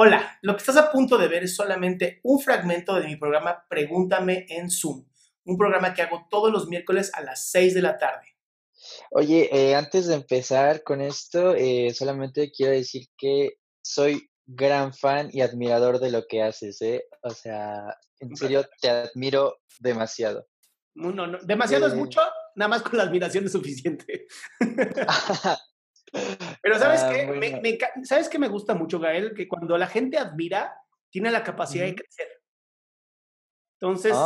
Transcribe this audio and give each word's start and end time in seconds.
Hola, 0.00 0.38
lo 0.42 0.52
que 0.52 0.58
estás 0.58 0.76
a 0.76 0.92
punto 0.92 1.18
de 1.18 1.26
ver 1.26 1.42
es 1.42 1.56
solamente 1.56 2.20
un 2.22 2.38
fragmento 2.38 2.94
de 2.94 3.04
mi 3.04 3.16
programa 3.16 3.64
Pregúntame 3.68 4.46
en 4.48 4.70
Zoom, 4.70 5.04
un 5.44 5.58
programa 5.58 5.92
que 5.92 6.02
hago 6.02 6.28
todos 6.30 6.52
los 6.52 6.68
miércoles 6.68 7.10
a 7.14 7.20
las 7.20 7.50
6 7.50 7.74
de 7.74 7.82
la 7.82 7.98
tarde. 7.98 8.36
Oye, 9.10 9.48
eh, 9.52 9.74
antes 9.74 10.06
de 10.06 10.14
empezar 10.14 10.84
con 10.84 11.00
esto, 11.00 11.52
eh, 11.56 11.92
solamente 11.92 12.52
quiero 12.52 12.74
decir 12.74 13.08
que 13.16 13.58
soy 13.82 14.30
gran 14.46 14.94
fan 14.94 15.30
y 15.32 15.40
admirador 15.40 15.98
de 15.98 16.12
lo 16.12 16.28
que 16.28 16.44
haces, 16.44 16.80
¿eh? 16.80 17.02
O 17.24 17.30
sea, 17.30 17.98
en 18.20 18.36
serio, 18.36 18.66
te 18.80 18.90
admiro 18.90 19.58
demasiado. 19.80 20.46
No, 20.94 21.10
no, 21.10 21.38
demasiado 21.42 21.88
es 21.88 21.94
mucho, 21.94 22.20
nada 22.54 22.68
más 22.68 22.82
con 22.82 22.98
la 22.98 23.02
admiración 23.02 23.46
es 23.46 23.52
suficiente. 23.52 24.28
Pero 26.62 26.78
¿sabes 26.78 27.02
ah, 27.02 27.10
qué? 27.12 27.78
¿Sabes 28.02 28.28
qué 28.28 28.38
me 28.38 28.48
gusta 28.48 28.74
mucho, 28.74 28.98
Gael? 28.98 29.34
Que 29.34 29.48
cuando 29.48 29.76
la 29.78 29.86
gente 29.86 30.18
admira, 30.18 30.74
tiene 31.10 31.30
la 31.30 31.42
capacidad 31.42 31.84
de 31.84 31.94
crecer. 31.94 32.28
Entonces, 33.80 34.16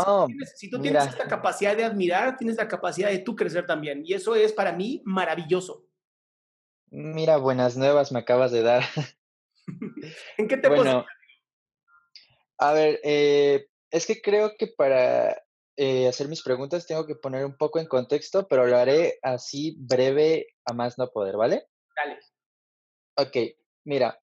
si, 0.57 0.71
tú 0.71 0.81
tienes, 0.81 1.07
esta 1.07 1.29
capacidad 1.29 1.77
de 1.77 1.85
admirar, 1.85 2.37
tienes 2.39 2.57
la 2.57 2.69
capacidad 2.69 3.11
de 3.11 3.19
tú 3.19 3.37
crecer 3.37 3.67
también. 3.67 4.03
Y 4.05 4.15
eso 4.15 4.35
es 4.35 4.53
para 4.53 4.73
mí 4.73 5.03
maravilloso. 5.05 5.85
Mira, 6.91 7.37
buenas 7.37 7.77
nuevas 7.77 8.13
me 8.13 8.21
acabas 8.21 8.51
de 8.51 8.63
dar. 8.63 8.83
¿En 10.39 10.49
qué 10.49 10.57
te 10.57 10.69
bueno, 10.69 11.05
A 12.59 12.73
ver, 12.73 12.99
eh, 13.05 13.67
es 13.91 14.07
que 14.07 14.23
creo 14.23 14.53
que 14.59 14.69
para 14.69 15.43
eh, 15.77 16.09
hacer 16.09 16.29
mis 16.29 16.43
preguntas 16.43 16.87
tengo 16.87 17.07
que 17.07 17.15
poner 17.15 17.45
un 17.45 17.57
poco 17.57 17.79
en 17.79 17.87
contexto, 17.87 18.49
pero 18.49 18.67
lo 18.67 18.77
haré 18.77 19.19
así 19.23 19.77
breve 19.79 20.47
a 20.65 20.73
más 20.73 20.97
no 20.97 21.11
poder, 21.11 21.37
¿vale? 21.37 21.67
Ok, 23.17 23.37
mira, 23.85 24.19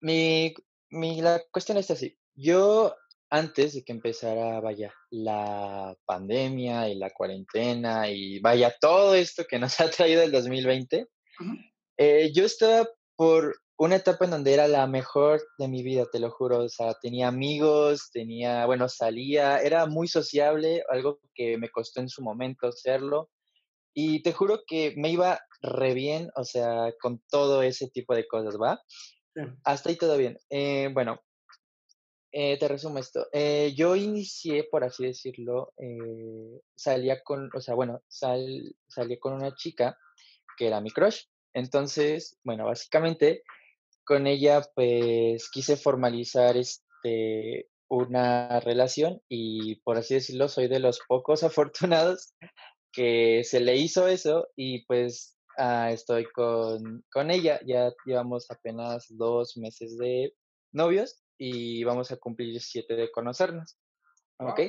mi, 0.00 0.54
mi, 0.90 1.20
la 1.20 1.42
cuestión 1.50 1.78
es 1.78 1.90
así. 1.90 2.16
Yo, 2.34 2.94
antes 3.30 3.74
de 3.74 3.84
que 3.84 3.92
empezara, 3.92 4.60
vaya, 4.60 4.94
la 5.10 5.96
pandemia 6.04 6.88
y 6.88 6.94
la 6.94 7.10
cuarentena 7.10 8.08
y 8.08 8.38
vaya, 8.40 8.74
todo 8.80 9.14
esto 9.14 9.44
que 9.48 9.58
nos 9.58 9.78
ha 9.80 9.90
traído 9.90 10.22
el 10.22 10.30
2020, 10.30 11.08
eh, 11.96 12.32
yo 12.32 12.44
estaba 12.44 12.88
por 13.16 13.56
una 13.76 13.96
etapa 13.96 14.24
en 14.24 14.30
donde 14.30 14.54
era 14.54 14.68
la 14.68 14.86
mejor 14.86 15.42
de 15.58 15.68
mi 15.68 15.82
vida, 15.82 16.06
te 16.10 16.20
lo 16.20 16.30
juro. 16.30 16.64
O 16.64 16.68
sea, 16.68 16.94
tenía 16.94 17.28
amigos, 17.28 18.10
tenía, 18.12 18.66
bueno, 18.66 18.88
salía, 18.88 19.58
era 19.58 19.86
muy 19.86 20.08
sociable, 20.08 20.84
algo 20.88 21.20
que 21.34 21.58
me 21.58 21.70
costó 21.70 22.00
en 22.00 22.08
su 22.08 22.22
momento 22.22 22.68
hacerlo. 22.68 23.30
Y 23.94 24.22
te 24.22 24.32
juro 24.32 24.62
que 24.66 24.94
me 24.96 25.10
iba 25.10 25.40
re 25.62 25.94
bien, 25.94 26.30
o 26.36 26.44
sea, 26.44 26.92
con 27.00 27.22
todo 27.30 27.62
ese 27.62 27.88
tipo 27.88 28.14
de 28.14 28.26
cosas, 28.26 28.56
¿va? 28.60 28.82
Hasta 29.64 29.90
ahí 29.90 29.96
todo 29.96 30.16
bien. 30.16 30.38
Eh, 30.50 30.90
bueno, 30.92 31.20
eh, 32.32 32.58
te 32.58 32.68
resumo 32.68 32.98
esto. 32.98 33.28
Eh, 33.32 33.72
yo 33.76 33.96
inicié, 33.96 34.64
por 34.64 34.84
así 34.84 35.06
decirlo, 35.06 35.72
salía 36.74 37.22
con, 37.22 37.48
o 37.54 37.60
sea, 37.60 37.74
bueno, 37.74 38.02
sal, 38.08 38.74
salía 38.88 39.18
con 39.20 39.34
una 39.34 39.54
chica 39.54 39.96
que 40.56 40.66
era 40.66 40.80
mi 40.80 40.90
crush. 40.90 41.22
Entonces, 41.52 42.36
bueno, 42.42 42.66
básicamente 42.66 43.44
con 44.04 44.26
ella 44.26 44.62
pues 44.74 45.48
quise 45.50 45.76
formalizar 45.76 46.56
este 46.56 47.68
una 47.88 48.60
relación 48.60 49.22
y 49.28 49.76
por 49.76 49.96
así 49.96 50.14
decirlo 50.14 50.48
soy 50.48 50.68
de 50.68 50.80
los 50.80 51.00
pocos 51.06 51.42
afortunados 51.44 52.34
que 52.94 53.42
se 53.44 53.60
le 53.60 53.76
hizo 53.76 54.06
eso 54.08 54.48
y 54.56 54.84
pues 54.86 55.36
ah, 55.58 55.90
estoy 55.90 56.24
con, 56.26 57.04
con 57.12 57.30
ella. 57.30 57.60
Ya 57.66 57.92
llevamos 58.06 58.50
apenas 58.50 59.06
dos 59.10 59.56
meses 59.56 59.96
de 59.98 60.34
novios 60.72 61.22
y 61.38 61.84
vamos 61.84 62.10
a 62.10 62.16
cumplir 62.16 62.60
siete 62.60 62.94
de 62.94 63.10
conocernos. 63.10 63.76
¿Ok? 64.38 64.60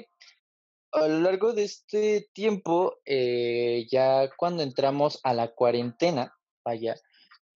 A 0.92 1.08
lo 1.08 1.20
largo 1.20 1.54
de 1.54 1.64
este 1.64 2.30
tiempo, 2.34 3.00
eh, 3.06 3.86
ya 3.92 4.30
cuando 4.38 4.64
entramos 4.64 5.20
a 5.24 5.34
la 5.34 5.54
cuarentena, 5.54 6.34
vaya, 6.64 6.96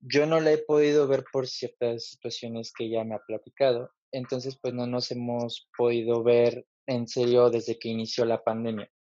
yo 0.01 0.25
no 0.25 0.39
la 0.39 0.51
he 0.51 0.57
podido 0.57 1.07
ver 1.07 1.23
por 1.31 1.47
ciertas 1.47 2.05
situaciones 2.05 2.73
que 2.77 2.85
ella 2.85 3.03
me 3.03 3.15
ha 3.15 3.21
platicado. 3.25 3.91
Entonces, 4.11 4.57
pues 4.61 4.73
no 4.73 4.88
nos 4.88 5.11
hemos 5.11 5.69
podido 5.77 6.23
ver 6.23 6.65
en 6.88 7.07
serio 7.07 7.49
desde 7.49 7.77
que 7.77 7.89
inició 7.89 8.25
la 8.25 8.44
pandemia. 8.44 8.91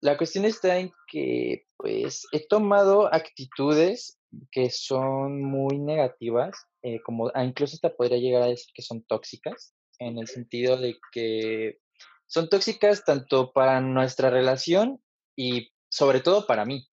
La 0.00 0.16
cuestión 0.16 0.44
está 0.44 0.78
en 0.78 0.92
que, 1.10 1.66
pues, 1.76 2.26
he 2.32 2.46
tomado 2.46 3.12
actitudes 3.12 4.18
que 4.52 4.70
son 4.70 5.42
muy 5.42 5.78
negativas, 5.78 6.56
eh, 6.82 7.00
como 7.02 7.30
ah, 7.34 7.44
incluso 7.44 7.76
hasta 7.76 7.96
podría 7.96 8.18
llegar 8.18 8.42
a 8.42 8.48
decir 8.48 8.72
que 8.74 8.82
son 8.82 9.02
tóxicas, 9.04 9.74
en 9.98 10.18
el 10.18 10.28
sentido 10.28 10.76
de 10.76 10.96
que 11.12 11.78
son 12.26 12.48
tóxicas 12.48 13.04
tanto 13.04 13.52
para 13.52 13.80
nuestra 13.80 14.30
relación 14.30 15.02
y 15.36 15.70
sobre 15.88 16.20
todo 16.20 16.46
para 16.46 16.64
mí, 16.64 16.86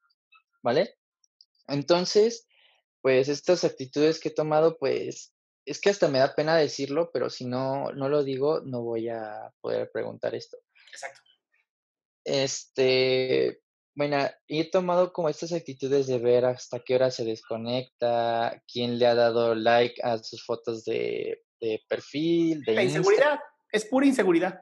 ¿vale? 0.62 0.96
Entonces, 1.68 2.48
pues 3.02 3.28
estas 3.28 3.64
actitudes 3.64 4.20
que 4.20 4.30
he 4.30 4.34
tomado, 4.34 4.78
pues 4.78 5.34
es 5.66 5.82
que 5.82 5.90
hasta 5.90 6.08
me 6.08 6.20
da 6.20 6.36
pena 6.36 6.56
decirlo, 6.56 7.10
pero 7.12 7.30
si 7.30 7.46
no, 7.46 7.92
no 7.92 8.10
lo 8.10 8.24
digo, 8.24 8.62
no 8.62 8.82
voy 8.82 9.10
a 9.10 9.52
poder 9.62 9.90
preguntar 9.92 10.36
esto. 10.36 10.58
Exacto. 10.92 11.33
Este, 12.26 13.62
bueno, 13.96 14.18
he 14.48 14.70
tomado 14.70 15.14
como 15.14 15.30
estas 15.30 15.54
actitudes 15.54 16.08
de 16.08 16.18
ver 16.18 16.46
hasta 16.46 16.80
qué 16.80 16.96
hora 16.96 17.12
se 17.12 17.26
desconecta, 17.26 18.64
quién 18.72 18.98
le 18.98 19.06
ha 19.06 19.16
dado 19.16 19.56
like 19.56 20.02
a 20.04 20.18
sus 20.18 20.44
fotos 20.44 20.84
de, 20.86 21.42
perfil, 21.88 22.62
de 22.64 22.74
La 22.74 22.84
inseguridad, 22.84 23.40
es 23.72 23.86
pura 23.86 24.06
inseguridad. 24.06 24.62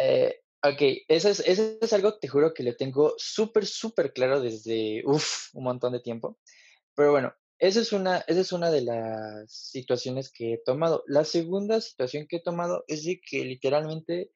Eh, 0.00 0.40
ok, 0.62 1.04
eso 1.08 1.28
es, 1.28 1.40
eso 1.40 1.78
es 1.80 1.92
algo, 1.92 2.18
te 2.18 2.28
juro 2.28 2.54
que 2.54 2.62
le 2.62 2.74
tengo 2.74 3.14
súper, 3.18 3.66
súper 3.66 4.12
claro 4.12 4.40
desde, 4.40 5.02
uff, 5.04 5.54
un 5.54 5.64
montón 5.64 5.92
de 5.92 6.00
tiempo. 6.00 6.38
Pero 6.94 7.10
bueno, 7.12 7.34
esa 7.58 7.80
es 7.80 7.92
una, 7.92 8.18
esa 8.26 8.40
es 8.40 8.52
una 8.52 8.70
de 8.70 8.82
las 8.82 9.52
situaciones 9.52 10.30
que 10.32 10.54
he 10.54 10.58
tomado. 10.58 11.04
La 11.06 11.24
segunda 11.24 11.80
situación 11.80 12.26
que 12.26 12.36
he 12.36 12.42
tomado 12.42 12.84
es 12.88 13.04
de 13.04 13.20
que 13.20 13.44
literalmente 13.44 14.30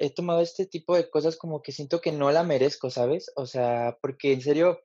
he 0.00 0.10
tomado 0.10 0.40
este 0.40 0.66
tipo 0.66 0.96
de 0.96 1.10
cosas 1.10 1.36
como 1.36 1.62
que 1.62 1.72
siento 1.72 2.00
que 2.00 2.12
no 2.12 2.30
la 2.30 2.44
merezco, 2.44 2.90
¿sabes? 2.90 3.30
O 3.36 3.46
sea, 3.46 3.98
porque 4.00 4.32
en 4.32 4.40
serio 4.40 4.80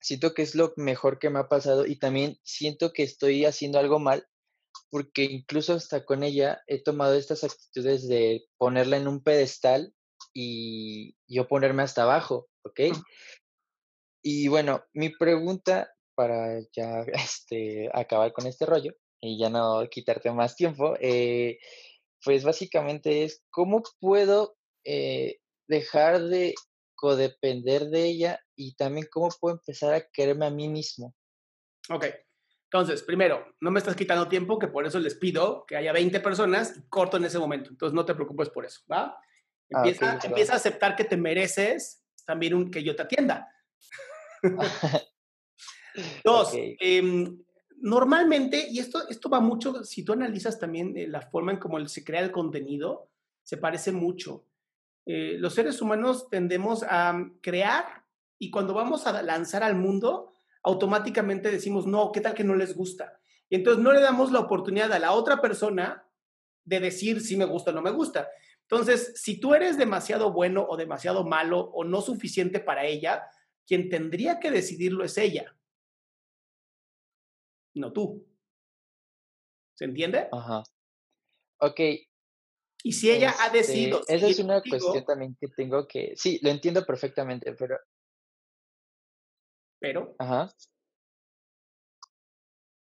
siento 0.00 0.34
que 0.34 0.42
es 0.42 0.54
lo 0.54 0.72
mejor 0.76 1.18
que 1.18 1.30
me 1.30 1.38
ha 1.38 1.48
pasado 1.48 1.86
y 1.86 1.98
también 1.98 2.38
siento 2.42 2.92
que 2.92 3.02
estoy 3.02 3.44
haciendo 3.44 3.78
algo 3.78 3.98
mal 3.98 4.26
porque 4.90 5.24
incluso 5.24 5.74
hasta 5.74 6.04
con 6.04 6.22
ella 6.22 6.62
he 6.66 6.82
tomado 6.82 7.14
estas 7.14 7.44
actitudes 7.44 8.08
de 8.08 8.44
ponerla 8.58 8.96
en 8.96 9.08
un 9.08 9.22
pedestal 9.22 9.94
y 10.34 11.16
yo 11.28 11.48
ponerme 11.48 11.82
hasta 11.82 12.02
abajo, 12.02 12.48
¿ok? 12.64 12.80
Y 14.22 14.48
bueno, 14.48 14.84
mi 14.92 15.10
pregunta 15.10 15.92
para 16.14 16.60
ya 16.76 17.02
este, 17.12 17.88
acabar 17.92 18.32
con 18.32 18.46
este 18.46 18.66
rollo 18.66 18.94
y 19.20 19.38
ya 19.38 19.48
no 19.48 19.86
quitarte 19.90 20.30
más 20.32 20.56
tiempo, 20.56 20.96
eh, 21.00 21.58
pues 22.24 22.44
básicamente 22.44 23.24
es 23.24 23.42
cómo 23.50 23.82
puedo 23.98 24.56
eh, 24.84 25.40
dejar 25.66 26.22
de 26.22 26.54
codepender 26.94 27.86
de 27.86 28.04
ella 28.04 28.40
y 28.54 28.74
también 28.74 29.06
cómo 29.10 29.28
puedo 29.40 29.56
empezar 29.56 29.94
a 29.94 30.08
quererme 30.10 30.46
a 30.46 30.50
mí 30.50 30.68
mismo. 30.68 31.14
Ok, 31.88 32.06
entonces, 32.72 33.02
primero, 33.02 33.44
no 33.60 33.72
me 33.72 33.80
estás 33.80 33.96
quitando 33.96 34.28
tiempo, 34.28 34.56
que 34.56 34.68
por 34.68 34.86
eso 34.86 35.00
les 35.00 35.16
pido 35.16 35.66
que 35.66 35.76
haya 35.76 35.92
20 35.92 36.20
personas 36.20 36.76
y 36.76 36.88
corto 36.88 37.16
en 37.16 37.24
ese 37.24 37.40
momento. 37.40 37.70
Entonces, 37.70 37.92
no 37.92 38.04
te 38.04 38.14
preocupes 38.14 38.48
por 38.48 38.64
eso, 38.64 38.82
¿va? 38.90 39.18
Ah, 39.74 39.82
empieza, 39.82 40.20
empieza 40.22 40.52
a 40.52 40.56
aceptar 40.56 40.94
que 40.94 41.02
te 41.02 41.16
mereces 41.16 42.04
también 42.24 42.54
un, 42.54 42.70
que 42.70 42.84
yo 42.84 42.94
te 42.94 43.02
atienda. 43.02 43.52
Dos, 46.24 46.52
em, 46.54 47.42
normalmente, 47.80 48.68
y 48.70 48.78
esto, 48.78 49.08
esto 49.08 49.28
va 49.28 49.40
mucho, 49.40 49.84
si 49.84 50.04
tú 50.04 50.12
analizas 50.12 50.58
también 50.58 50.96
eh, 50.96 51.06
la 51.08 51.20
forma 51.22 51.52
en 51.52 51.58
cómo 51.58 51.86
se 51.88 52.04
crea 52.04 52.20
el 52.20 52.30
contenido, 52.30 53.08
se 53.42 53.56
parece 53.56 53.92
mucho. 53.92 54.44
Eh, 55.06 55.36
los 55.38 55.54
seres 55.54 55.80
humanos 55.80 56.28
tendemos 56.28 56.82
a 56.82 57.30
crear 57.40 58.04
y 58.38 58.50
cuando 58.50 58.74
vamos 58.74 59.06
a 59.06 59.22
lanzar 59.22 59.62
al 59.62 59.74
mundo, 59.74 60.32
automáticamente 60.62 61.50
decimos, 61.50 61.86
no, 61.86 62.12
¿qué 62.12 62.20
tal 62.20 62.34
que 62.34 62.44
no 62.44 62.54
les 62.54 62.76
gusta? 62.76 63.20
Y 63.48 63.56
entonces 63.56 63.82
no 63.82 63.92
le 63.92 64.00
damos 64.00 64.30
la 64.30 64.40
oportunidad 64.40 64.92
a 64.92 64.98
la 64.98 65.12
otra 65.12 65.40
persona 65.40 66.04
de 66.64 66.80
decir 66.80 67.20
si 67.20 67.36
me 67.36 67.44
gusta 67.44 67.70
o 67.70 67.74
no 67.74 67.82
me 67.82 67.90
gusta. 67.90 68.28
Entonces, 68.62 69.14
si 69.16 69.40
tú 69.40 69.54
eres 69.54 69.76
demasiado 69.76 70.32
bueno 70.32 70.64
o 70.68 70.76
demasiado 70.76 71.24
malo 71.24 71.70
o 71.74 71.82
no 71.82 72.00
suficiente 72.00 72.60
para 72.60 72.84
ella, 72.84 73.24
quien 73.66 73.88
tendría 73.88 74.38
que 74.38 74.50
decidirlo 74.50 75.02
es 75.02 75.18
ella, 75.18 75.56
no 77.74 77.92
tú. 77.92 78.26
¿Se 79.74 79.84
entiende? 79.84 80.28
Ajá. 80.32 80.62
Ok. 81.60 81.80
Y 82.82 82.92
si 82.92 83.10
ella 83.10 83.34
ha 83.40 83.50
decidido... 83.50 84.00
Esa 84.08 84.26
es 84.28 84.38
una 84.38 84.62
cuestión 84.62 85.04
también 85.04 85.36
que 85.40 85.48
tengo 85.48 85.86
que... 85.86 86.14
Sí, 86.16 86.38
lo 86.42 86.50
entiendo 86.50 86.84
perfectamente, 86.84 87.54
pero... 87.54 87.78
Pero... 89.78 90.14
Ajá. 90.18 90.52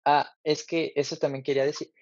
Ah, 0.06 0.30
es 0.44 0.66
que 0.66 0.92
eso 0.96 1.16
también 1.16 1.42
quería 1.42 1.64
decir. 1.64 1.92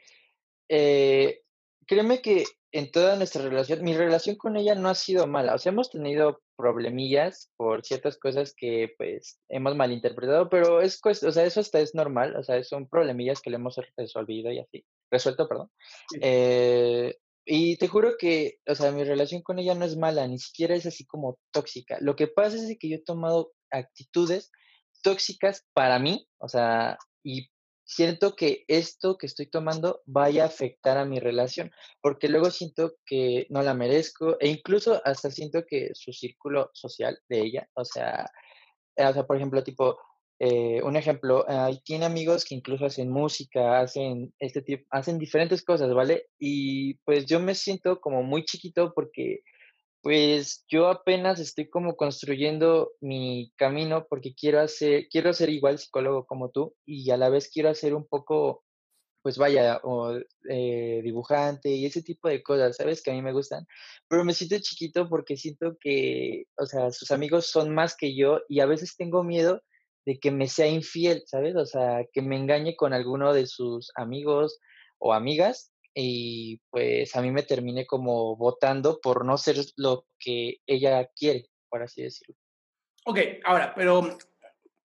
Eh, 0.69 1.43
créeme 1.87 2.21
que 2.21 2.45
en 2.73 2.91
toda 2.91 3.17
nuestra 3.17 3.43
relación, 3.43 3.83
mi 3.83 3.97
relación 3.97 4.37
con 4.37 4.57
ella 4.57 4.75
no 4.75 4.89
ha 4.89 4.95
sido 4.95 5.27
mala. 5.27 5.55
O 5.55 5.59
sea, 5.59 5.73
hemos 5.73 5.91
tenido 5.91 6.43
problemillas 6.59 7.51
por 7.57 7.85
ciertas 7.85 8.19
cosas 8.19 8.53
que 8.55 8.93
pues 8.99 9.41
hemos 9.49 9.77
malinterpretado, 9.77 10.51
pero 10.51 10.81
es 10.81 11.01
o 11.05 11.33
sea, 11.33 11.45
eso 11.45 11.61
hasta 11.61 11.79
es 11.79 11.95
normal, 11.95 12.37
o 12.37 12.43
sea, 12.43 12.63
son 12.65 12.89
problemillas 12.89 13.41
que 13.41 13.51
le 13.51 13.57
hemos 13.57 13.81
resolvido 13.97 14.51
y 14.51 14.59
así, 14.59 14.85
resuelto, 15.11 15.49
perdón. 15.49 15.71
Eh, 16.21 17.17
y 17.47 17.77
te 17.77 17.89
juro 17.89 18.17
que, 18.19 18.59
o 18.67 18.75
sea, 18.75 18.91
mi 18.91 19.05
relación 19.05 19.41
con 19.41 19.59
ella 19.59 19.75
no 19.75 19.85
es 19.85 19.97
mala, 19.97 20.27
ni 20.27 20.39
siquiera 20.39 20.75
es 20.75 20.85
así 20.85 21.07
como 21.07 21.39
tóxica. 21.53 21.97
Lo 22.01 22.17
que 22.17 22.27
pasa 22.27 22.57
es 22.57 22.77
que 22.79 22.89
yo 22.89 22.97
he 22.97 23.03
tomado 23.03 23.53
actitudes 23.71 24.51
tóxicas 25.03 25.65
para 25.73 25.99
mí, 26.01 26.29
o 26.39 26.49
sea, 26.49 26.99
y 27.23 27.49
siento 27.89 28.37
que 28.37 28.65
esto 28.69 29.17
que 29.17 29.27
estoy 29.27 29.47
tomando 29.47 30.03
vaya 30.05 30.43
a 30.43 30.47
afectar 30.49 30.99
a 30.99 31.07
mi 31.07 31.21
relación, 31.21 31.73
porque 32.03 32.29
luego 32.29 32.51
siento 32.51 32.93
que 33.07 33.47
no 33.49 33.63
la 33.63 33.73
merezco 33.73 34.37
e 34.41 34.49
incluso 34.49 35.01
hasta 35.07 35.31
siento 35.31 35.65
que 35.67 35.91
su 35.95 36.13
círculo 36.13 36.71
social 36.75 37.19
de 37.31 37.41
ella, 37.41 37.69
o 37.75 37.87
sea, 37.87 38.31
eh, 38.95 39.07
o 39.07 39.13
sea 39.15 39.27
por 39.27 39.37
ejemplo, 39.37 39.65
tipo, 39.65 39.97
eh, 40.39 40.83
un 40.83 40.97
ejemplo, 40.97 41.47
tiene 41.83 42.05
amigos 42.05 42.45
que 42.45 42.55
incluso 42.55 42.85
hacen 42.85 43.11
música, 43.11 43.81
hacen 43.81 44.35
este 44.39 44.61
tipo, 44.61 44.85
hacen 44.91 45.19
diferentes 45.19 45.65
cosas, 45.65 45.93
¿vale? 45.95 46.27
Y 46.39 46.95
pues 47.05 47.25
yo 47.25 47.41
me 47.41 47.55
siento 47.55 48.01
como 48.01 48.23
muy 48.23 48.45
chiquito 48.45 48.93
porque 48.95 49.41
pues 50.09 50.65
yo 50.71 50.89
apenas 50.89 51.39
estoy 51.39 51.69
como 51.69 51.95
construyendo 51.95 52.93
mi 52.99 53.53
camino 53.57 54.07
porque 54.09 54.35
quiero 54.35 54.59
hacer, 54.59 55.07
quiero 55.11 55.35
ser 55.35 55.51
igual 55.51 55.79
psicólogo 55.79 56.25
como 56.25 56.49
tú 56.49 56.75
y 56.87 57.11
a 57.11 57.19
la 57.19 57.29
vez 57.29 57.51
quiero 57.53 57.69
hacer 57.69 57.95
un 57.95 58.07
poco, 58.07 58.65
pues 59.21 59.37
vaya, 59.37 59.83
o, 59.83 60.19
eh, 60.49 61.03
dibujante 61.05 61.69
y 61.69 61.85
ese 61.85 62.03
tipo 62.03 62.27
de 62.27 62.43
cosas, 62.43 62.77
¿sabes? 62.77 63.03
Que 63.03 63.11
a 63.11 63.15
mí 63.15 63.21
me 63.21 63.35
gustan. 63.35 63.67
Pero 64.09 64.25
me 64.25 64.33
siento 64.33 64.57
chiquito 64.61 65.11
porque 65.11 65.37
siento 65.37 65.77
que, 65.79 66.45
o 66.57 66.65
sea, 66.65 66.91
sus 66.91 67.11
amigos 67.11 67.49
son 67.49 67.75
más 67.75 67.95
que 67.95 68.17
yo 68.17 68.41
y 68.49 68.61
a 68.61 68.67
veces 68.67 68.97
tengo 68.97 69.23
miedo 69.23 69.61
de 70.07 70.19
que 70.19 70.31
me 70.31 70.49
sea 70.49 70.69
infiel, 70.69 71.23
¿sabes? 71.27 71.55
O 71.55 71.67
sea, 71.67 72.07
que 72.15 72.23
me 72.23 72.37
engañe 72.37 72.77
con 72.77 72.95
alguno 72.95 73.35
de 73.35 73.47
sus 73.47 73.93
amigos 73.95 74.59
o 74.97 75.13
amigas 75.13 75.71
y 75.95 76.59
pues 76.71 77.15
a 77.17 77.23
mí 77.23 77.31
me 77.31 77.43
terminé 77.43 77.87
como 77.87 78.37
votando 78.37 79.01
por 79.01 79.25
no 79.25 79.37
ser 79.39 79.57
lo 79.77 80.07
que 80.19 80.59
ella 80.67 81.07
quiere, 81.17 81.47
por 81.69 81.83
así 81.83 82.03
decirlo. 82.03 82.37
Ok, 83.05 83.19
ahora, 83.45 83.75
pero 83.75 84.19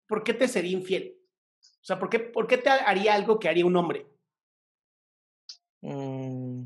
¿por 0.07 0.23
qué 0.23 0.33
te 0.33 0.47
sería 0.47 0.71
infiel? 0.71 1.17
O 1.59 1.83
sea, 1.83 1.97
¿por 1.97 2.09
qué, 2.09 2.19
por 2.19 2.47
qué 2.47 2.57
te 2.57 2.69
haría 2.69 3.15
algo 3.15 3.39
que 3.39 3.49
haría 3.49 3.65
un 3.65 3.75
hombre? 3.75 4.05
Mm, 5.81 6.65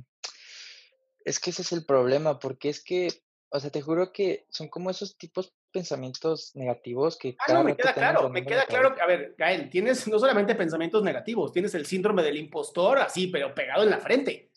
es 1.23 1.39
que 1.39 1.49
ese 1.49 1.61
es 1.61 1.71
el 1.71 1.85
problema, 1.85 2.39
porque 2.39 2.69
es 2.69 2.83
que, 2.83 3.07
o 3.49 3.59
sea, 3.59 3.69
te 3.69 3.81
juro 3.81 4.11
que 4.11 4.47
son 4.49 4.67
como 4.69 4.89
esos 4.89 5.17
tipos 5.17 5.53
pensamientos 5.71 6.55
negativos 6.55 7.17
que... 7.17 7.35
Ah, 7.47 7.53
no, 7.53 7.63
me 7.63 7.75
queda 7.75 7.93
claro, 7.93 8.29
me 8.29 8.45
queda 8.45 8.65
claro 8.65 8.95
que, 8.95 9.01
a 9.01 9.05
ver, 9.05 9.35
Gael, 9.37 9.69
tienes 9.69 10.07
no 10.07 10.19
solamente 10.19 10.55
pensamientos 10.55 11.03
negativos, 11.03 11.51
tienes 11.51 11.73
el 11.75 11.85
síndrome 11.85 12.23
del 12.23 12.37
impostor 12.37 12.99
así, 12.99 13.27
pero 13.27 13.53
pegado 13.53 13.83
en 13.83 13.89
la 13.89 13.99
frente. 13.99 14.51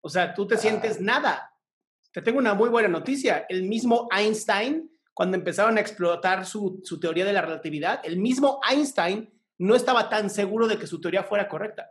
O 0.00 0.08
sea, 0.08 0.34
tú 0.34 0.46
te 0.46 0.54
ah. 0.54 0.58
sientes 0.58 1.00
nada. 1.00 1.54
Te 2.12 2.22
tengo 2.22 2.38
una 2.38 2.54
muy 2.54 2.68
buena 2.68 2.88
noticia. 2.88 3.46
El 3.48 3.64
mismo 3.64 4.08
Einstein, 4.16 4.90
cuando 5.12 5.36
empezaron 5.36 5.76
a 5.76 5.80
explotar 5.80 6.46
su, 6.46 6.80
su 6.84 6.98
teoría 6.98 7.24
de 7.24 7.32
la 7.32 7.42
relatividad, 7.42 8.00
el 8.04 8.18
mismo 8.18 8.60
Einstein 8.68 9.32
no 9.58 9.74
estaba 9.74 10.08
tan 10.08 10.30
seguro 10.30 10.68
de 10.68 10.78
que 10.78 10.86
su 10.86 11.00
teoría 11.00 11.24
fuera 11.24 11.48
correcta. 11.48 11.90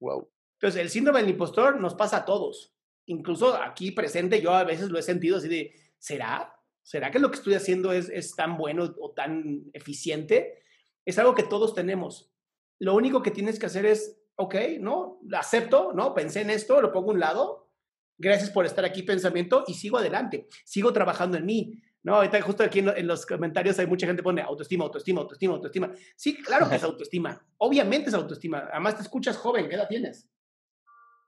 Wow. 0.00 0.30
Entonces, 0.54 0.80
el 0.80 0.90
síndrome 0.90 1.20
del 1.20 1.30
impostor 1.30 1.80
nos 1.80 1.94
pasa 1.94 2.18
a 2.18 2.24
todos. 2.24 2.74
Incluso 3.08 3.54
aquí 3.54 3.90
presente, 3.90 4.40
yo 4.40 4.52
a 4.52 4.64
veces 4.64 4.90
lo 4.90 4.98
he 4.98 5.02
sentido 5.02 5.38
así 5.38 5.48
de, 5.48 5.74
¿será? 5.98 6.54
¿Será 6.82 7.10
que 7.10 7.18
lo 7.18 7.30
que 7.30 7.38
estoy 7.38 7.54
haciendo 7.54 7.90
es, 7.90 8.10
es 8.10 8.36
tan 8.36 8.58
bueno 8.58 8.94
o 9.00 9.12
tan 9.12 9.64
eficiente? 9.72 10.62
Es 11.06 11.18
algo 11.18 11.34
que 11.34 11.42
todos 11.42 11.74
tenemos. 11.74 12.30
Lo 12.78 12.94
único 12.94 13.22
que 13.22 13.30
tienes 13.30 13.58
que 13.58 13.64
hacer 13.64 13.86
es, 13.86 14.20
ok, 14.36 14.54
¿no? 14.80 15.20
Acepto, 15.32 15.92
¿no? 15.94 16.14
Pensé 16.14 16.42
en 16.42 16.50
esto, 16.50 16.82
lo 16.82 16.92
pongo 16.92 17.10
a 17.10 17.14
un 17.14 17.20
lado. 17.20 17.70
Gracias 18.18 18.50
por 18.50 18.66
estar 18.66 18.84
aquí, 18.84 19.02
pensamiento, 19.02 19.64
y 19.66 19.72
sigo 19.72 19.96
adelante. 19.96 20.46
Sigo 20.66 20.92
trabajando 20.92 21.38
en 21.38 21.46
mí. 21.46 21.82
No, 22.02 22.16
ahorita 22.16 22.42
justo 22.42 22.62
aquí 22.62 22.80
en, 22.80 23.06
los 23.06 23.24
comentarios 23.24 23.78
hay 23.78 23.86
mucha 23.86 24.06
gente 24.06 24.20
que 24.20 24.24
pone 24.24 24.42
autoestima, 24.42 24.84
autoestima, 24.84 25.22
autoestima, 25.22 25.54
autoestima. 25.54 25.92
Sí, 26.14 26.36
claro 26.42 26.68
que 26.68 26.76
es 26.76 26.82
autoestima. 26.82 27.42
Obviamente 27.56 28.10
es 28.10 28.14
autoestima. 28.14 28.68
Además 28.70 28.96
te 28.96 29.02
escuchas 29.02 29.36
joven. 29.38 29.66
¿Qué 29.66 29.76
edad 29.76 29.88
tienes? 29.88 30.28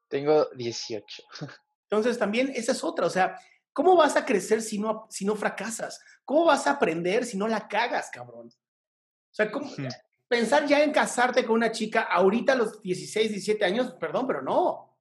Tengo 0.08 0.46
18. 0.56 1.22
Entonces 1.90 2.18
también 2.18 2.52
esa 2.54 2.72
es 2.72 2.84
otra. 2.84 3.06
O 3.06 3.10
sea, 3.10 3.36
¿Cómo 3.72 3.96
vas 3.96 4.16
a 4.16 4.24
crecer 4.24 4.62
si 4.62 4.78
no, 4.78 5.06
si 5.10 5.24
no 5.24 5.36
fracasas? 5.36 6.02
¿Cómo 6.24 6.44
vas 6.46 6.66
a 6.66 6.72
aprender 6.72 7.24
si 7.24 7.36
no 7.36 7.46
la 7.46 7.68
cagas, 7.68 8.10
cabrón? 8.10 8.48
O 8.48 9.34
sea, 9.34 9.50
¿cómo, 9.50 9.70
pensar 10.26 10.66
ya 10.66 10.82
en 10.82 10.92
casarte 10.92 11.44
con 11.44 11.56
una 11.56 11.70
chica 11.70 12.02
ahorita 12.02 12.52
a 12.52 12.56
los 12.56 12.82
16, 12.82 13.30
17 13.30 13.64
años, 13.64 13.92
perdón, 13.94 14.26
pero 14.26 14.42
no. 14.42 14.96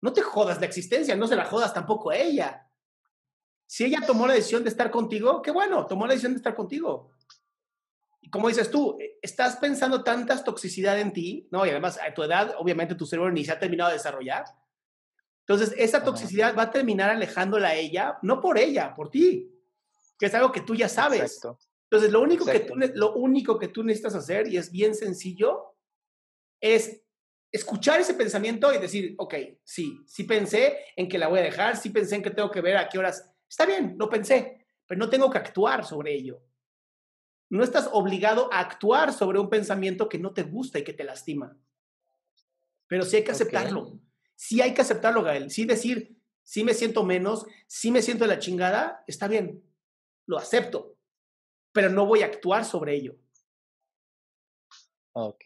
No 0.00 0.12
te 0.12 0.22
jodas 0.22 0.58
la 0.60 0.66
existencia, 0.66 1.14
no 1.16 1.26
se 1.26 1.36
la 1.36 1.44
jodas 1.44 1.72
tampoco 1.74 2.10
a 2.10 2.16
ella. 2.16 2.68
Si 3.66 3.84
ella 3.84 4.00
tomó 4.06 4.26
la 4.26 4.34
decisión 4.34 4.62
de 4.62 4.70
estar 4.70 4.90
contigo, 4.90 5.42
qué 5.42 5.50
bueno, 5.50 5.86
tomó 5.86 6.06
la 6.06 6.12
decisión 6.12 6.32
de 6.32 6.38
estar 6.38 6.54
contigo. 6.54 7.12
Y 8.20 8.30
como 8.30 8.48
dices 8.48 8.70
tú, 8.70 8.96
eh, 9.00 9.18
estás 9.20 9.56
pensando 9.56 10.02
tantas 10.02 10.44
toxicidad 10.44 10.98
en 10.98 11.12
ti, 11.12 11.46
¿no? 11.50 11.64
Y 11.66 11.70
además 11.70 11.98
a 11.98 12.12
tu 12.12 12.22
edad, 12.22 12.54
obviamente 12.58 12.94
tu 12.94 13.06
cerebro 13.06 13.30
ni 13.30 13.44
se 13.44 13.52
ha 13.52 13.58
terminado 13.58 13.90
de 13.90 13.96
desarrollar. 13.96 14.44
Entonces, 15.46 15.74
esa 15.76 16.02
toxicidad 16.02 16.56
va 16.56 16.62
a 16.64 16.70
terminar 16.70 17.10
alejándola 17.10 17.68
a 17.68 17.74
ella, 17.74 18.18
no 18.22 18.40
por 18.40 18.58
ella, 18.58 18.94
por 18.94 19.10
ti, 19.10 19.52
que 20.18 20.26
es 20.26 20.34
algo 20.34 20.50
que 20.50 20.62
tú 20.62 20.74
ya 20.74 20.88
sabes. 20.88 21.38
Entonces, 21.90 22.10
lo 22.10 22.22
único, 22.22 22.46
que 22.46 22.60
tú, 22.60 22.74
lo 22.94 23.14
único 23.14 23.58
que 23.58 23.68
tú 23.68 23.84
necesitas 23.84 24.14
hacer, 24.14 24.48
y 24.48 24.56
es 24.56 24.72
bien 24.72 24.94
sencillo, 24.94 25.76
es 26.60 27.02
escuchar 27.52 28.00
ese 28.00 28.14
pensamiento 28.14 28.72
y 28.72 28.78
decir, 28.78 29.14
ok, 29.18 29.34
sí, 29.62 30.00
sí 30.06 30.24
pensé 30.24 30.78
en 30.96 31.08
que 31.08 31.18
la 31.18 31.28
voy 31.28 31.40
a 31.40 31.42
dejar, 31.42 31.76
sí 31.76 31.90
pensé 31.90 32.16
en 32.16 32.22
que 32.22 32.30
tengo 32.30 32.50
que 32.50 32.62
ver 32.62 32.78
a 32.78 32.88
qué 32.88 32.98
horas. 32.98 33.30
Está 33.46 33.66
bien, 33.66 33.96
lo 33.98 34.08
pensé, 34.08 34.66
pero 34.86 34.98
no 34.98 35.10
tengo 35.10 35.28
que 35.28 35.38
actuar 35.38 35.84
sobre 35.84 36.14
ello. 36.14 36.42
No 37.50 37.62
estás 37.62 37.90
obligado 37.92 38.50
a 38.50 38.60
actuar 38.60 39.12
sobre 39.12 39.38
un 39.38 39.50
pensamiento 39.50 40.08
que 40.08 40.18
no 40.18 40.32
te 40.32 40.42
gusta 40.42 40.78
y 40.78 40.84
que 40.84 40.94
te 40.94 41.04
lastima. 41.04 41.54
Pero 42.86 43.04
sí 43.04 43.16
hay 43.16 43.24
que 43.24 43.32
aceptarlo 43.32 44.00
sí 44.34 44.60
hay 44.60 44.74
que 44.74 44.82
aceptarlo, 44.82 45.22
Gael. 45.22 45.50
Sí 45.50 45.64
decir, 45.64 46.16
sí 46.42 46.64
me 46.64 46.74
siento 46.74 47.04
menos, 47.04 47.46
sí 47.66 47.90
me 47.90 48.02
siento 48.02 48.24
de 48.24 48.28
la 48.28 48.38
chingada, 48.38 49.04
está 49.06 49.28
bien, 49.28 49.62
lo 50.26 50.38
acepto, 50.38 50.96
pero 51.72 51.90
no 51.90 52.06
voy 52.06 52.22
a 52.22 52.26
actuar 52.26 52.64
sobre 52.64 52.94
ello. 52.94 53.16
Ok. 55.12 55.44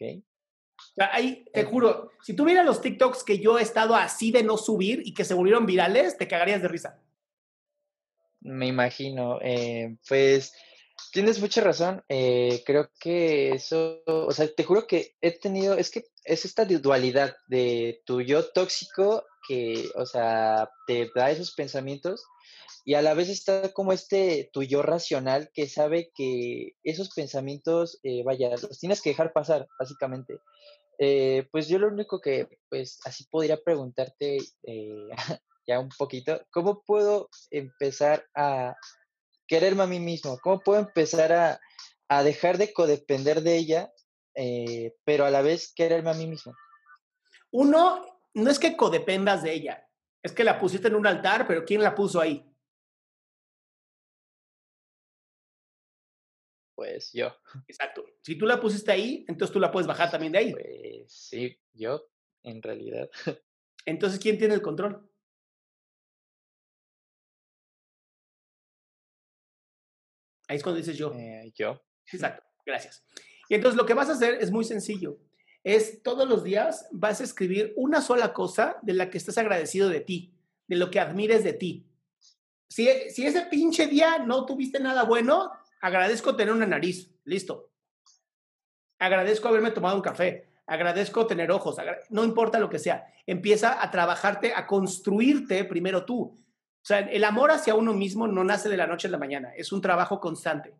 Ahí, 0.97 1.45
te 1.53 1.63
juro, 1.63 2.11
si 2.21 2.33
tú 2.33 2.43
miras 2.43 2.65
los 2.65 2.81
TikToks 2.81 3.23
que 3.23 3.39
yo 3.39 3.59
he 3.59 3.61
estado 3.61 3.95
así 3.95 4.31
de 4.31 4.43
no 4.43 4.57
subir 4.57 5.01
y 5.05 5.13
que 5.13 5.25
se 5.25 5.33
volvieron 5.33 5.65
virales, 5.65 6.17
te 6.17 6.27
cagarías 6.27 6.61
de 6.61 6.67
risa. 6.67 7.01
Me 8.41 8.67
imagino. 8.67 9.39
Eh, 9.41 9.97
pues 10.07 10.53
tienes 11.11 11.39
mucha 11.39 11.61
razón. 11.61 12.03
Eh, 12.09 12.63
creo 12.65 12.89
que 12.99 13.51
eso, 13.51 14.01
o 14.05 14.31
sea, 14.31 14.47
te 14.47 14.63
juro 14.63 14.87
que 14.87 15.15
he 15.21 15.37
tenido, 15.37 15.75
es 15.75 15.89
que 15.89 16.05
es 16.23 16.45
esta 16.45 16.65
dualidad 16.65 17.35
de 17.47 18.01
tu 18.05 18.21
yo 18.21 18.49
tóxico 18.51 19.25
que, 19.47 19.89
o 19.95 20.05
sea, 20.05 20.69
te 20.87 21.09
da 21.15 21.31
esos 21.31 21.53
pensamientos 21.53 22.23
y 22.85 22.95
a 22.95 23.01
la 23.01 23.13
vez 23.13 23.29
está 23.29 23.71
como 23.73 23.93
este 23.93 24.49
tu 24.53 24.63
yo 24.63 24.81
racional 24.81 25.51
que 25.53 25.67
sabe 25.67 26.11
que 26.15 26.75
esos 26.83 27.09
pensamientos, 27.13 27.99
eh, 28.03 28.23
vaya, 28.23 28.51
los 28.51 28.79
tienes 28.79 29.01
que 29.01 29.11
dejar 29.11 29.33
pasar, 29.33 29.67
básicamente. 29.77 30.39
Eh, 30.97 31.47
pues 31.51 31.67
yo 31.67 31.79
lo 31.79 31.87
único 31.87 32.19
que, 32.19 32.47
pues 32.69 32.99
así 33.05 33.25
podría 33.29 33.61
preguntarte 33.61 34.37
eh, 34.63 35.07
ya 35.67 35.79
un 35.79 35.89
poquito, 35.97 36.41
¿cómo 36.51 36.81
puedo 36.85 37.29
empezar 37.51 38.25
a 38.35 38.75
quererme 39.49 39.83
a 39.83 39.87
mí 39.87 39.99
mismo? 39.99 40.39
¿Cómo 40.41 40.61
puedo 40.61 40.79
empezar 40.79 41.33
a, 41.33 41.59
a 42.07 42.23
dejar 42.23 42.57
de 42.57 42.71
codepender 42.71 43.41
de 43.41 43.57
ella 43.57 43.91
eh, 44.35 44.95
pero 45.03 45.25
a 45.25 45.31
la 45.31 45.41
vez 45.41 45.73
quererme 45.73 46.11
a 46.11 46.13
mí 46.13 46.25
mismo. 46.25 46.55
Uno, 47.51 48.05
no 48.35 48.49
es 48.49 48.57
que 48.57 48.77
codependas 48.77 49.43
de 49.43 49.53
ella, 49.53 49.85
es 50.23 50.31
que 50.31 50.45
la 50.45 50.57
pusiste 50.57 50.87
en 50.87 50.95
un 50.95 51.07
altar, 51.07 51.45
pero 51.45 51.65
¿quién 51.65 51.83
la 51.83 51.93
puso 51.93 52.21
ahí? 52.21 52.45
Pues 56.75 57.11
yo. 57.11 57.35
Exacto. 57.67 58.05
Si 58.21 58.37
tú 58.37 58.45
la 58.45 58.61
pusiste 58.61 58.93
ahí, 58.93 59.25
entonces 59.27 59.51
tú 59.51 59.59
la 59.59 59.71
puedes 59.71 59.87
bajar 59.87 60.09
también 60.09 60.31
de 60.31 60.39
ahí. 60.39 60.51
Pues 60.53 61.11
sí, 61.11 61.59
yo, 61.73 62.07
en 62.43 62.61
realidad. 62.61 63.09
Entonces, 63.85 64.19
¿quién 64.19 64.37
tiene 64.37 64.53
el 64.53 64.61
control? 64.61 65.08
Ahí 70.49 70.57
es 70.57 70.63
cuando 70.63 70.79
dices 70.79 70.97
yo. 70.97 71.13
Eh, 71.13 71.53
yo. 71.55 71.81
Exacto, 72.11 72.43
gracias. 72.65 73.03
Y 73.47 73.55
entonces 73.55 73.77
lo 73.77 73.85
que 73.85 73.93
vas 73.93 74.09
a 74.09 74.13
hacer 74.13 74.39
es 74.41 74.51
muy 74.51 74.65
sencillo. 74.65 75.19
Es 75.63 76.01
todos 76.01 76.27
los 76.27 76.43
días 76.43 76.87
vas 76.91 77.21
a 77.21 77.23
escribir 77.23 77.73
una 77.77 78.01
sola 78.01 78.33
cosa 78.33 78.77
de 78.81 78.93
la 78.93 79.11
que 79.11 79.19
estés 79.19 79.37
agradecido 79.37 79.89
de 79.89 80.01
ti, 80.01 80.33
de 80.67 80.75
lo 80.75 80.89
que 80.89 80.99
admires 80.99 81.43
de 81.43 81.53
ti. 81.53 81.85
Si, 82.67 82.87
si 83.11 83.27
ese 83.27 83.41
pinche 83.43 83.85
día 83.85 84.19
no 84.19 84.45
tuviste 84.45 84.79
nada 84.79 85.03
bueno, 85.03 85.51
agradezco 85.81 86.35
tener 86.35 86.53
una 86.53 86.65
nariz. 86.65 87.11
Listo. 87.25 87.71
Agradezco 88.97 89.47
haberme 89.47 89.71
tomado 89.71 89.97
un 89.97 90.01
café. 90.01 90.49
Agradezco 90.65 91.27
tener 91.27 91.51
ojos. 91.51 91.77
No 92.09 92.23
importa 92.23 92.59
lo 92.59 92.69
que 92.69 92.79
sea. 92.79 93.05
Empieza 93.27 93.83
a 93.83 93.91
trabajarte, 93.91 94.53
a 94.55 94.65
construirte 94.65 95.63
primero 95.63 96.05
tú. 96.05 96.35
O 96.89 96.91
sea, 96.91 97.01
el 97.01 97.23
amor 97.23 97.51
hacia 97.51 97.75
uno 97.75 97.93
mismo 97.93 98.25
no 98.25 98.43
nace 98.43 98.67
de 98.67 98.75
la 98.75 98.87
noche 98.87 99.07
a 99.07 99.11
la 99.11 99.19
mañana. 99.19 99.53
Es 99.55 99.71
un 99.71 99.79
trabajo 99.79 100.19
constante. 100.19 100.73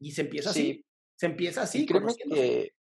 Y 0.00 0.10
se 0.10 0.22
empieza 0.22 0.50
así. 0.50 0.84
Se 1.14 1.26
empieza 1.26 1.62
así. 1.62 1.86
créeme 1.86 2.12
que, 2.16 2.74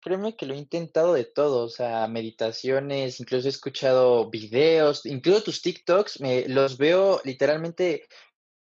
créeme 0.00 0.34
que 0.34 0.46
lo 0.46 0.54
he 0.54 0.56
intentado 0.56 1.12
de 1.12 1.26
todo. 1.26 1.66
O 1.66 1.68
sea, 1.68 2.08
meditaciones, 2.08 3.20
incluso 3.20 3.46
he 3.46 3.50
escuchado 3.50 4.30
videos, 4.30 5.04
incluso 5.04 5.42
tus 5.42 5.60
TikToks, 5.60 6.22
me, 6.22 6.48
los 6.48 6.78
veo 6.78 7.20
literalmente 7.24 8.08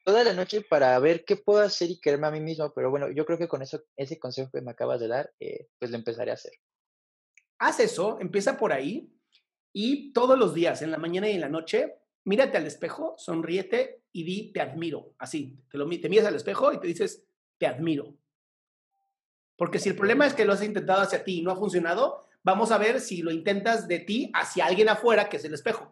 toda 0.03 0.25
la 0.25 0.33
noche 0.33 0.63
para 0.63 0.99
ver 0.99 1.23
qué 1.23 1.37
puedo 1.37 1.61
hacer 1.61 1.91
y 1.91 2.01
quererme 2.01 2.27
a 2.27 2.31
mí 2.31 2.41
mismo, 2.41 2.73
pero 2.73 2.89
bueno, 2.89 3.09
yo 3.09 3.25
creo 3.25 3.37
que 3.37 3.47
con 3.47 3.61
eso, 3.61 3.81
ese 3.95 4.19
consejo 4.19 4.51
que 4.51 4.59
me 4.59 4.71
acabas 4.71 4.99
de 4.99 5.07
dar, 5.07 5.31
eh, 5.39 5.67
pues 5.79 5.91
lo 5.91 5.95
empezaré 5.95 6.31
a 6.31 6.33
hacer. 6.33 6.51
Haz 7.57 7.79
eso, 7.79 8.19
empieza 8.19 8.57
por 8.57 8.73
ahí 8.73 9.09
y 9.73 10.13
todos 10.13 10.37
los 10.37 10.53
días, 10.53 10.81
en 10.83 10.91
la 10.91 10.97
mañana 10.97 11.27
y 11.27 11.33
en 11.33 11.41
la 11.41 11.49
noche, 11.49 11.97
mírate 12.25 12.57
al 12.57 12.67
espejo, 12.67 13.15
sonríete 13.17 14.03
y 14.11 14.23
di, 14.23 14.51
te 14.53 14.61
admiro, 14.61 15.15
así, 15.17 15.57
te, 15.69 15.77
lo, 15.77 15.89
te 15.89 16.09
miras 16.09 16.27
al 16.27 16.35
espejo 16.35 16.71
y 16.71 16.79
te 16.79 16.87
dices, 16.87 17.25
te 17.57 17.65
admiro. 17.65 18.15
Porque 19.57 19.79
si 19.79 19.89
el 19.89 19.95
problema 19.95 20.27
es 20.27 20.33
que 20.33 20.45
lo 20.45 20.53
has 20.53 20.63
intentado 20.63 21.01
hacia 21.01 21.23
ti 21.23 21.39
y 21.39 21.41
no 21.41 21.51
ha 21.51 21.55
funcionado, 21.55 22.27
vamos 22.43 22.71
a 22.71 22.77
ver 22.77 22.99
si 22.99 23.21
lo 23.21 23.31
intentas 23.31 23.87
de 23.87 23.99
ti 23.99 24.31
hacia 24.33 24.65
alguien 24.65 24.89
afuera, 24.89 25.27
que 25.27 25.37
es 25.37 25.45
el 25.45 25.53
espejo. 25.53 25.91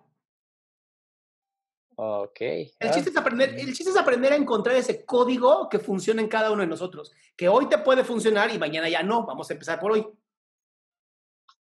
Ok. 1.96 2.42
El, 2.42 2.70
ah, 2.80 2.92
chiste 2.92 3.10
es 3.10 3.18
aprender, 3.18 3.60
el 3.60 3.74
chiste 3.74 3.92
es 3.92 3.98
aprender 3.98 4.34
a 4.34 4.36
encontrar 4.36 4.76
ese 4.76 5.06
código 5.06 5.70
que 5.70 5.80
funciona 5.80 6.22
en 6.22 6.28
cada 6.28 6.52
uno 6.52 6.62
de 6.62 6.68
nosotros. 6.68 7.12
Que 7.36 7.48
hoy 7.48 7.70
te 7.70 7.78
puede 7.80 8.04
funcionar 8.04 8.52
y 8.54 8.58
mañana 8.58 8.90
ya 8.90 9.04
no. 9.04 9.26
Vamos 9.26 9.50
a 9.50 9.54
empezar 9.54 9.80
por 9.80 9.92
hoy. 9.92 10.08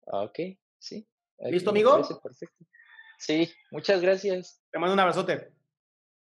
Ok, 0.05 0.39
sí. 0.79 1.07
¿Listo, 1.39 1.71
amigo? 1.71 1.97
Perfecto. 2.23 2.65
Sí, 3.19 3.51
muchas 3.71 4.01
gracias. 4.01 4.63
Te 4.71 4.79
mando 4.79 4.95
un 4.95 5.01
abrazote. 5.01 5.53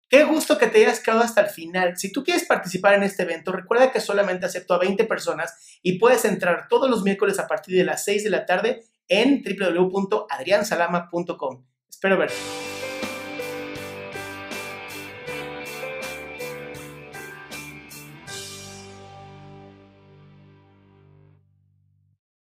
Qué 0.10 0.24
gusto 0.24 0.58
que 0.58 0.68
te 0.68 0.86
hayas 0.86 1.02
quedado 1.02 1.22
hasta 1.22 1.42
el 1.42 1.50
final. 1.50 1.98
Si 1.98 2.14
tú 2.14 2.24
quieres 2.24 2.46
participar 2.46 2.94
en 2.94 3.04
este 3.04 3.24
evento, 3.24 3.52
recuerda 3.52 3.92
que 3.92 4.00
solamente 4.00 4.46
acepto 4.46 4.74
a 4.74 4.80
20 4.80 5.04
personas 5.04 5.80
y 5.82 6.00
puedes 6.00 6.24
entrar 6.24 6.70
todos 6.70 6.90
los 6.90 7.04
miércoles 7.04 7.40
a 7.40 7.48
partir 7.48 7.76
de 7.76 7.84
las 7.84 8.06
6 8.06 8.24
de 8.24 8.30
la 8.30 8.46
tarde 8.46 8.86
en 9.10 9.44
www.adriansalama.com. 9.44 11.66
Espero 11.90 12.18
verte. 12.18 12.77